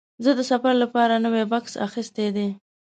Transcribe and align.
زه 0.23 0.31
د 0.35 0.41
سفر 0.51 0.73
لپاره 0.83 1.21
نوی 1.25 1.43
بکس 1.51 1.73
اخیستی 1.87 2.27
دی. 2.35 2.47